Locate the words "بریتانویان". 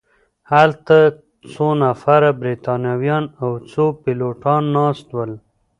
2.41-3.25